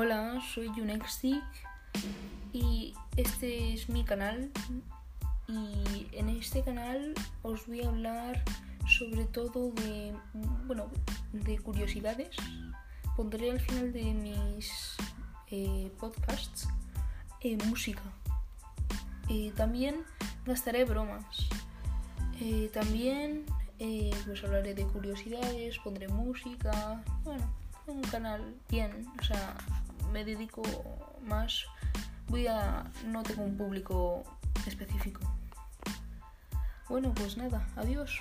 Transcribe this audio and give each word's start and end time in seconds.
Hola, 0.00 0.40
soy 0.54 0.68
Unextic 0.68 1.42
y 2.52 2.94
este 3.16 3.74
es 3.74 3.88
mi 3.88 4.04
canal 4.04 4.48
y 5.48 6.06
en 6.12 6.28
este 6.28 6.62
canal 6.62 7.14
os 7.42 7.66
voy 7.66 7.82
a 7.82 7.88
hablar 7.88 8.44
sobre 8.86 9.24
todo 9.24 9.72
de, 9.72 10.14
bueno, 10.68 10.86
de 11.32 11.58
curiosidades. 11.58 12.36
Pondré 13.16 13.50
al 13.50 13.58
final 13.58 13.92
de 13.92 14.14
mis 14.14 14.94
eh, 15.50 15.90
podcasts 15.98 16.68
eh, 17.40 17.58
música. 17.66 18.04
y 19.26 19.50
también 19.50 20.04
gastaré 20.46 20.84
bromas. 20.84 21.48
Eh, 22.40 22.70
también 22.72 23.46
pues 24.24 24.44
hablaré 24.44 24.76
de 24.76 24.84
curiosidades, 24.84 25.76
pondré 25.80 26.06
música. 26.06 27.02
Bueno, 27.24 27.52
un 27.88 28.02
canal 28.02 28.54
bien, 28.68 29.08
o 29.20 29.24
sea, 29.24 29.56
me 30.12 30.24
dedico 30.24 30.62
más, 31.22 31.64
voy 32.28 32.46
a, 32.46 32.84
no 33.06 33.22
tengo 33.22 33.42
un 33.42 33.56
público 33.56 34.24
específico. 34.66 35.20
Bueno, 36.88 37.12
pues 37.14 37.36
nada, 37.36 37.66
adiós. 37.76 38.20